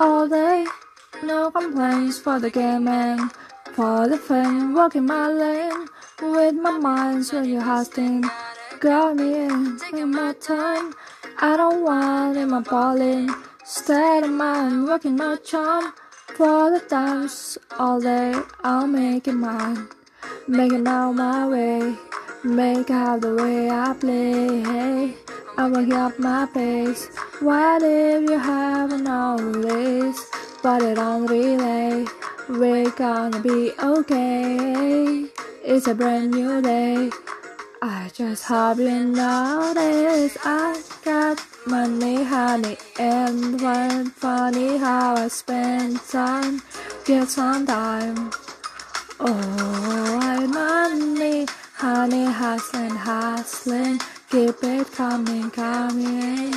[0.00, 0.66] all day.
[1.22, 3.30] No complaints for the gaming,
[3.74, 5.86] for the fame, walking my lane
[6.22, 8.24] with my mind so you hosting.
[8.80, 10.94] Got me in, taking my time.
[11.38, 13.28] I don't want in my balling.
[13.62, 15.92] State of mind, working my charm.
[16.34, 18.32] For the dance all day,
[18.64, 19.88] I'll make it mine.
[20.48, 21.94] Make it now my way.
[22.42, 25.29] Make out the way I play.
[25.60, 27.08] I'm working up my pace.
[27.40, 30.24] What if you haven't noticed?
[30.62, 32.06] But it on relay.
[32.48, 35.26] We're gonna be okay.
[35.62, 37.10] It's a brand new day.
[37.82, 46.00] I just hope you notice I got money, honey, and one funny how I spend
[46.08, 46.62] time,
[47.04, 48.30] get some time.
[49.20, 56.54] Oh, I money, honey, hustling, hustling, keep it coming, coming.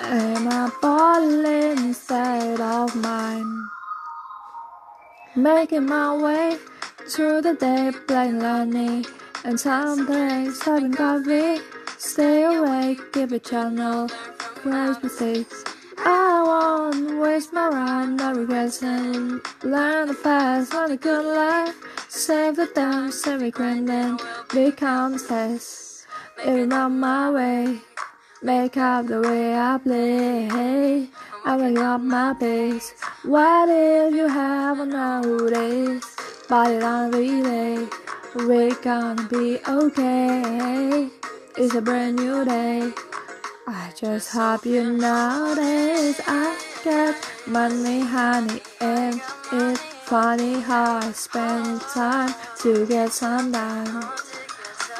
[0.00, 3.68] And my balling inside of mine.
[5.34, 6.58] Making my way
[7.08, 9.06] through the day, playing learning,
[9.44, 11.60] and some days having coffee.
[11.98, 15.64] Stay awake, keep it channel, close mistakes.
[15.98, 21.74] I won't waste my rhyme, no regrets, and learn the fast, learn a good life.
[22.08, 24.20] Save the time, save regret, and
[24.52, 25.91] become test.
[26.38, 27.80] It's not my way,
[28.42, 30.48] make up the way I play.
[30.48, 31.08] Hey,
[31.44, 32.94] I will up my pace.
[33.22, 36.08] What if you haven't noticed?
[36.48, 37.86] But it on relay,
[38.34, 41.10] we're gonna be okay.
[41.56, 42.92] It's a brand new day.
[43.66, 47.14] I just hope you notice I get
[47.46, 49.20] money, honey, and
[49.52, 54.02] it's funny how I spend time to get some done.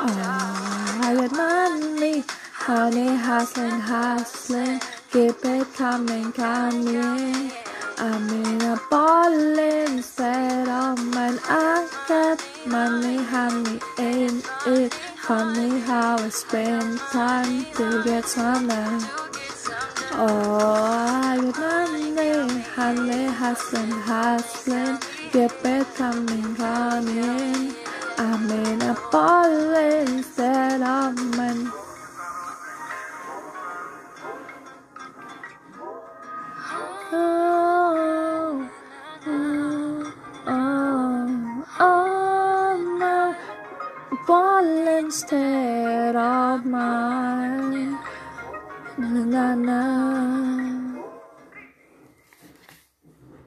[0.00, 4.80] Oh, I get money, honey, hustling, hustling,
[5.10, 7.50] keep it coming, coming.
[7.98, 11.40] I'm in a ball instead of mine.
[11.48, 18.70] I get money, honey, ain't it funny how I spend time to get some?
[20.12, 24.98] Oh, I get money, honey, hustling, hustling,
[25.32, 27.87] keep it coming, coming.
[28.18, 31.16] I'm in a ball instead of.
[37.12, 38.70] Oh,
[40.46, 43.36] oh, oh, my
[44.26, 47.98] ball instead of mine.
[48.98, 50.67] Na na na